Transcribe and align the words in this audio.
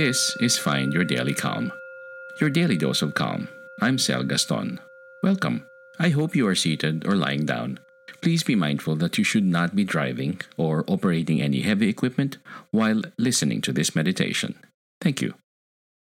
This 0.00 0.34
is 0.40 0.56
Find 0.56 0.94
Your 0.94 1.04
Daily 1.04 1.34
Calm, 1.34 1.70
your 2.40 2.48
daily 2.48 2.78
dose 2.78 3.02
of 3.02 3.12
calm. 3.12 3.48
I'm 3.82 3.98
Sal 3.98 4.22
Gaston. 4.22 4.80
Welcome. 5.22 5.66
I 5.98 6.08
hope 6.08 6.34
you 6.34 6.46
are 6.46 6.54
seated 6.54 7.06
or 7.06 7.14
lying 7.14 7.44
down. 7.44 7.78
Please 8.22 8.42
be 8.42 8.54
mindful 8.54 8.96
that 8.96 9.18
you 9.18 9.24
should 9.24 9.44
not 9.44 9.76
be 9.76 9.84
driving 9.84 10.40
or 10.56 10.86
operating 10.86 11.42
any 11.42 11.60
heavy 11.60 11.90
equipment 11.90 12.38
while 12.70 13.02
listening 13.18 13.60
to 13.60 13.74
this 13.74 13.94
meditation. 13.94 14.54
Thank 15.02 15.20
you. 15.20 15.34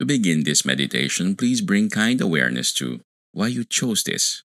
To 0.00 0.06
begin 0.06 0.44
this 0.44 0.64
meditation, 0.64 1.36
please 1.36 1.60
bring 1.60 1.90
kind 1.90 2.18
awareness 2.22 2.72
to 2.80 3.02
why 3.32 3.48
you 3.48 3.62
chose 3.62 4.04
this, 4.04 4.42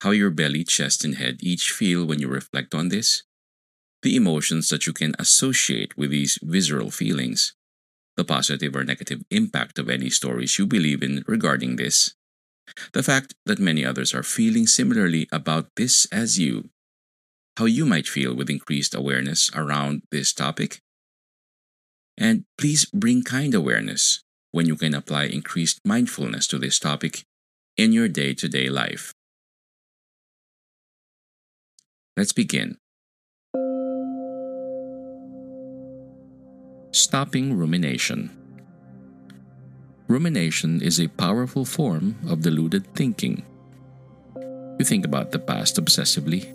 how 0.00 0.12
your 0.12 0.30
belly, 0.30 0.64
chest, 0.64 1.04
and 1.04 1.16
head 1.16 1.40
each 1.40 1.70
feel 1.70 2.06
when 2.06 2.20
you 2.20 2.28
reflect 2.28 2.74
on 2.74 2.88
this, 2.88 3.22
the 4.00 4.16
emotions 4.16 4.70
that 4.70 4.86
you 4.86 4.94
can 4.94 5.14
associate 5.18 5.94
with 5.98 6.10
these 6.10 6.38
visceral 6.42 6.90
feelings, 6.90 7.52
the 8.16 8.24
positive 8.24 8.76
or 8.76 8.84
negative 8.84 9.22
impact 9.30 9.78
of 9.78 9.88
any 9.88 10.10
stories 10.10 10.58
you 10.58 10.66
believe 10.66 11.02
in 11.02 11.24
regarding 11.26 11.76
this, 11.76 12.14
the 12.92 13.02
fact 13.02 13.34
that 13.46 13.58
many 13.58 13.84
others 13.84 14.14
are 14.14 14.22
feeling 14.22 14.66
similarly 14.66 15.28
about 15.32 15.68
this 15.76 16.06
as 16.12 16.38
you, 16.38 16.70
how 17.56 17.64
you 17.64 17.84
might 17.84 18.06
feel 18.06 18.34
with 18.34 18.50
increased 18.50 18.94
awareness 18.94 19.50
around 19.54 20.02
this 20.10 20.32
topic, 20.32 20.80
and 22.18 22.44
please 22.58 22.84
bring 22.92 23.22
kind 23.22 23.54
awareness 23.54 24.22
when 24.52 24.66
you 24.66 24.76
can 24.76 24.94
apply 24.94 25.24
increased 25.24 25.80
mindfulness 25.84 26.46
to 26.46 26.58
this 26.58 26.78
topic 26.78 27.24
in 27.76 27.92
your 27.92 28.08
day 28.08 28.34
to 28.34 28.48
day 28.48 28.68
life. 28.68 29.14
Let's 32.16 32.32
begin. 32.32 32.76
Stopping 36.94 37.56
rumination. 37.56 38.28
Rumination 40.08 40.82
is 40.82 41.00
a 41.00 41.08
powerful 41.08 41.64
form 41.64 42.16
of 42.28 42.42
deluded 42.42 42.86
thinking. 42.94 43.46
You 44.36 44.84
think 44.84 45.06
about 45.06 45.32
the 45.32 45.38
past 45.38 45.76
obsessively, 45.76 46.52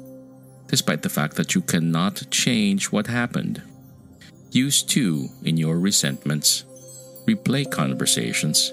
despite 0.68 1.02
the 1.02 1.10
fact 1.10 1.38
that 1.38 1.56
you 1.56 1.62
cannot 1.62 2.30
change 2.30 2.92
what 2.92 3.08
happened. 3.08 3.64
Use 4.52 4.78
stew 4.78 5.30
in 5.44 5.58
your 5.58 5.80
resentments, 5.80 6.66
replay 7.26 7.66
conversations, 7.66 8.72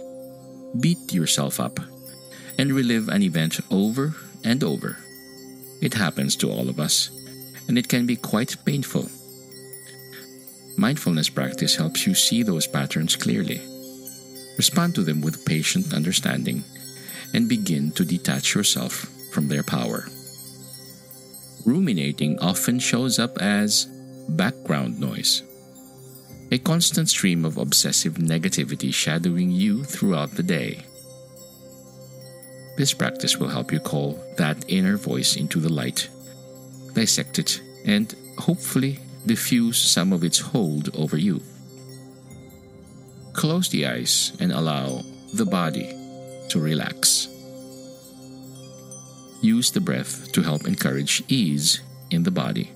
beat 0.78 1.15
yourself 1.15 1.59
up, 1.59 1.81
and 2.59 2.75
relive 2.75 3.09
an 3.09 3.23
event 3.23 3.59
over 3.71 4.15
and 4.45 4.62
over. 4.62 4.99
It 5.81 5.95
happens 5.95 6.37
to 6.37 6.51
all 6.51 6.69
of 6.69 6.78
us, 6.78 7.09
and 7.69 7.78
it 7.78 7.89
can 7.89 8.05
be 8.05 8.17
quite 8.17 8.62
painful. 8.67 9.09
Mindfulness 10.77 11.28
practice 11.28 11.77
helps 11.77 12.06
you 12.06 12.14
see 12.14 12.42
those 12.42 12.67
patterns 12.67 13.14
clearly, 13.17 13.61
respond 14.56 14.94
to 14.94 15.03
them 15.03 15.20
with 15.20 15.44
patient 15.44 15.94
understanding, 15.94 16.64
and 17.33 17.48
begin 17.48 17.92
to 17.92 18.05
detach 18.05 18.55
yourself 18.55 19.09
from 19.32 19.49
their 19.49 19.62
power. 19.62 20.06
Ruminating 21.65 22.38
often 22.41 22.78
shows 22.78 23.19
up 23.19 23.38
as 23.38 23.87
background 24.28 25.00
noise, 25.00 25.43
a 26.50 26.59
constant 26.59 27.09
stream 27.09 27.44
of 27.44 27.56
obsessive 27.56 28.15
negativity 28.15 28.93
shadowing 28.93 29.50
you 29.50 29.84
throughout 29.84 30.32
the 30.32 30.43
day. 30.43 30.84
This 32.76 32.93
practice 32.93 33.38
will 33.38 33.49
help 33.49 33.72
you 33.72 33.78
call 33.78 34.19
that 34.37 34.65
inner 34.69 34.97
voice 34.97 35.37
into 35.37 35.60
the 35.60 35.72
light, 35.72 36.09
dissect 36.94 37.38
it, 37.38 37.60
and 37.84 38.15
hopefully 38.38 38.99
diffuse 39.27 39.79
some 39.79 40.12
of 40.12 40.25
its 40.25 40.39
hold 40.39 40.95
over 40.95 41.17
you. 41.17 41.41
Close 43.33 43.69
the 43.69 43.87
eyes 43.87 44.33
and 44.41 44.53
allow 44.53 45.03
the 45.35 45.47
body 45.47 45.91
to 46.49 46.61
relax. 46.61 47.29
Use 49.43 49.71
the 49.71 49.81
breath 49.81 50.33
to 50.33 50.43
help 50.43 50.67
encourage 50.67 51.23
ease 51.29 51.81
in 52.11 52.23
the 52.23 52.31
body. 52.31 52.71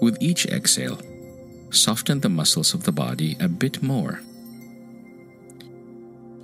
With 0.00 0.16
each 0.20 0.46
exhale, 0.46 1.00
soften 1.70 2.20
the 2.20 2.28
muscles 2.28 2.74
of 2.74 2.84
the 2.84 2.92
body 2.92 3.36
a 3.38 3.48
bit 3.48 3.82
more. 3.82 4.20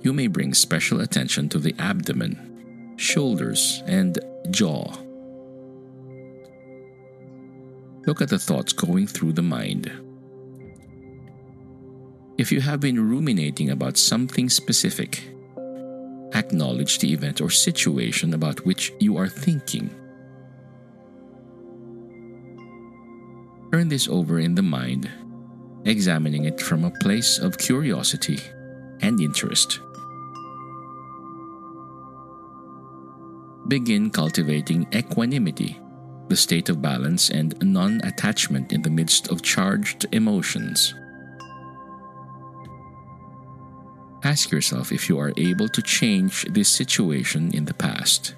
You 0.01 0.13
may 0.13 0.27
bring 0.27 0.53
special 0.53 1.01
attention 1.01 1.49
to 1.49 1.59
the 1.59 1.75
abdomen, 1.79 2.95
shoulders, 2.97 3.83
and 3.85 4.17
jaw. 4.51 4.93
Look 8.07 8.21
at 8.21 8.29
the 8.29 8.39
thoughts 8.39 8.71
going 8.71 9.05
through 9.05 9.33
the 9.33 9.41
mind. 9.41 9.91
If 12.37 12.53
you 12.53 12.61
have 12.61 12.79
been 12.79 13.09
ruminating 13.09 13.69
about 13.69 13.97
something 13.97 14.47
specific, 14.47 15.27
acknowledge 16.33 16.99
the 16.99 17.11
event 17.11 17.41
or 17.41 17.49
situation 17.49 18.33
about 18.33 18.65
which 18.65 18.93
you 19.01 19.17
are 19.17 19.27
thinking. 19.27 19.89
Turn 23.73 23.89
this 23.89 24.07
over 24.07 24.39
in 24.39 24.55
the 24.55 24.63
mind, 24.63 25.11
examining 25.83 26.45
it 26.45 26.61
from 26.61 26.85
a 26.85 26.91
place 27.01 27.37
of 27.37 27.57
curiosity 27.57 28.39
and 29.01 29.19
interest. 29.19 29.81
Begin 33.67 34.09
cultivating 34.09 34.87
equanimity 34.93 35.77
the 36.29 36.35
state 36.35 36.69
of 36.69 36.81
balance 36.81 37.29
and 37.29 37.55
non 37.61 38.01
attachment 38.03 38.71
in 38.73 38.81
the 38.81 38.89
midst 38.89 39.29
of 39.29 39.41
charged 39.41 40.05
emotions. 40.11 40.93
Ask 44.23 44.51
yourself 44.51 44.91
if 44.91 45.07
you 45.07 45.19
are 45.19 45.31
able 45.37 45.69
to 45.69 45.81
change 45.81 46.43
this 46.49 46.69
situation 46.69 47.53
in 47.53 47.65
the 47.65 47.73
past. 47.73 48.35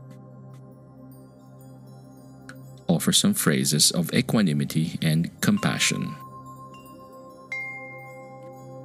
Offer 2.88 3.12
some 3.12 3.34
phrases 3.34 3.92
of 3.92 4.14
equanimity 4.14 5.00
and 5.02 5.30
compassion. 5.42 6.16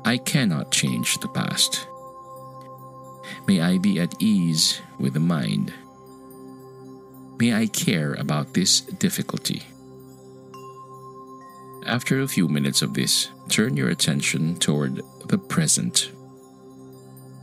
I 0.05 0.19
cannot 0.19 0.71
change 0.71 1.19
the 1.19 1.29
past. 1.29 1.87
May 3.47 3.61
I 3.61 3.79
be 3.79 3.99
at 4.01 4.15
ease 4.21 4.81
with 4.99 5.15
the 5.15 5.21
mind. 5.21 5.73
May 7.39 7.53
I 7.53 7.67
care 7.67 8.15
about 8.15 8.55
this 8.55 8.81
difficulty. 8.81 9.63
After 11.85 12.21
a 12.21 12.29
few 12.29 12.49
minutes 12.49 12.81
of 12.81 12.95
this, 12.95 13.29
turn 13.49 13.77
your 13.77 13.89
attention 13.89 14.57
toward 14.57 15.03
the 15.27 15.39
present. 15.39 16.11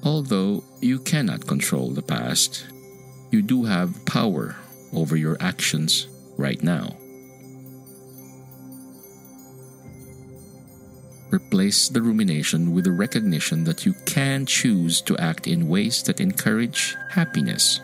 Although 0.03 0.63
you 0.79 0.99
cannot 0.99 1.45
control 1.45 1.91
the 1.91 2.01
past, 2.01 2.65
you 3.31 3.41
do 3.41 3.65
have 3.65 4.03
power 4.05 4.55
over 4.93 5.15
your 5.15 5.37
actions 5.39 6.07
right 6.37 6.63
now. 6.63 6.97
Replace 11.29 11.89
the 11.89 12.01
rumination 12.01 12.73
with 12.73 12.85
the 12.85 12.91
recognition 12.91 13.63
that 13.65 13.85
you 13.85 13.93
can 14.05 14.45
choose 14.45 15.01
to 15.01 15.17
act 15.17 15.47
in 15.47 15.69
ways 15.69 16.01
that 16.03 16.19
encourage 16.19 16.95
happiness 17.09 17.79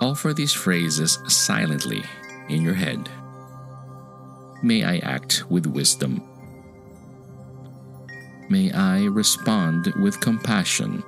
Offer 0.00 0.32
these 0.32 0.52
phrases 0.52 1.18
silently 1.26 2.04
in 2.48 2.62
your 2.62 2.74
head. 2.74 3.08
May 4.62 4.84
I 4.84 4.98
act 4.98 5.44
with 5.50 5.66
wisdom. 5.66 6.22
May 8.48 8.70
I 8.72 9.04
respond 9.04 9.92
with 10.00 10.20
compassion. 10.20 11.02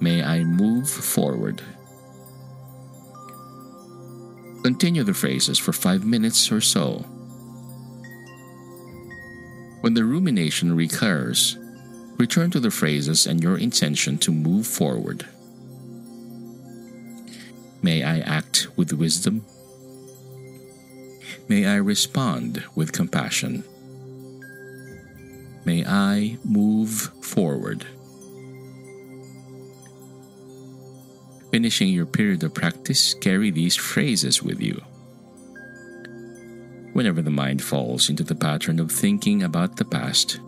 May 0.00 0.22
I 0.22 0.44
move 0.44 0.88
forward. 0.88 1.62
Continue 4.62 5.04
the 5.04 5.14
phrases 5.14 5.58
for 5.58 5.72
five 5.72 6.04
minutes 6.04 6.50
or 6.52 6.60
so. 6.60 7.04
When 9.80 9.94
the 9.94 10.04
rumination 10.04 10.76
recurs, 10.76 11.56
return 12.18 12.50
to 12.50 12.60
the 12.60 12.70
phrases 12.70 13.26
and 13.26 13.42
your 13.42 13.58
intention 13.58 14.18
to 14.18 14.32
move 14.32 14.66
forward. 14.66 15.26
May 17.82 18.02
I 18.02 18.20
act 18.20 18.68
with 18.76 18.92
wisdom. 18.92 19.44
May 21.48 21.66
I 21.66 21.76
respond 21.76 22.64
with 22.74 22.92
compassion. 22.92 23.62
May 25.64 25.84
I 25.84 26.38
move 26.44 27.10
forward. 27.22 27.86
Finishing 31.50 31.88
your 31.88 32.06
period 32.06 32.42
of 32.42 32.54
practice, 32.54 33.14
carry 33.14 33.50
these 33.50 33.76
phrases 33.76 34.42
with 34.42 34.60
you. 34.60 34.80
Whenever 36.92 37.22
the 37.22 37.30
mind 37.30 37.62
falls 37.62 38.08
into 38.10 38.24
the 38.24 38.34
pattern 38.34 38.80
of 38.80 38.90
thinking 38.90 39.42
about 39.42 39.76
the 39.76 39.84
past, 39.84 40.40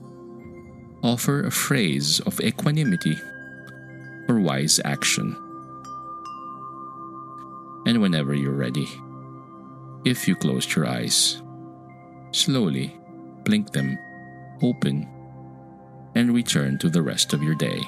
offer 1.03 1.45
a 1.45 1.51
phrase 1.51 2.21
of 2.21 2.41
equanimity 2.41 3.17
or 4.29 4.39
wise 4.41 4.81
action. 4.85 5.37
And 7.89 8.03
whenever 8.03 8.35
you're 8.35 8.53
ready, 8.53 8.87
if 10.05 10.29
you 10.29 10.37
closed 10.37 10.75
your 10.75 10.87
eyes, 10.87 11.43
slowly 12.33 12.95
blink 13.45 13.73
them 13.73 13.99
open 14.63 15.09
and 16.15 16.35
return 16.35 16.77
to 16.81 16.91
the 16.91 17.01
rest 17.01 17.33
of 17.33 17.43
your 17.43 17.55
day. 17.55 17.81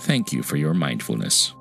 Thank 0.00 0.34
you 0.34 0.42
for 0.42 0.58
your 0.58 0.74
mindfulness. 0.74 1.54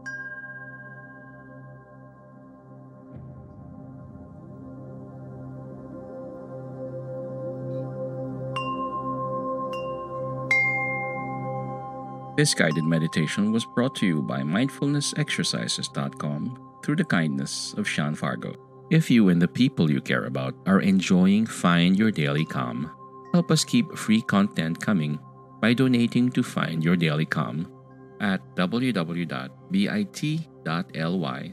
This 12.39 12.53
guided 12.53 12.85
meditation 12.85 13.51
was 13.51 13.65
brought 13.65 13.95
to 13.95 14.07
you 14.07 14.21
by 14.21 14.43
mindfulnessexercises.com 14.43 16.79
through 16.81 16.95
the 16.95 17.03
kindness 17.03 17.73
of 17.73 17.85
Sean 17.85 18.15
Fargo. 18.15 18.55
If 18.89 19.11
you 19.11 19.27
and 19.27 19.41
the 19.41 19.47
people 19.49 19.91
you 19.91 19.99
care 19.99 20.23
about 20.23 20.55
are 20.65 20.79
enjoying 20.79 21.47
Find 21.47 21.99
Your 21.99 22.11
Daily 22.11 22.45
Calm, 22.45 22.89
help 23.33 23.51
us 23.51 23.65
keep 23.65 23.93
free 23.97 24.21
content 24.21 24.79
coming 24.79 25.19
by 25.59 25.73
donating 25.73 26.31
to 26.31 26.41
Find 26.41 26.81
Your 26.81 26.95
Daily 26.95 27.25
Calm 27.25 27.69
at 28.21 28.39
www.bit.ly 28.55 29.51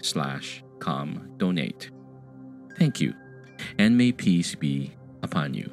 slash 0.02 0.62
calm 0.78 1.32
donate. 1.36 1.90
Thank 2.78 3.00
you, 3.00 3.12
and 3.76 3.98
may 3.98 4.12
peace 4.12 4.54
be 4.54 4.92
upon 5.24 5.52
you. 5.52 5.68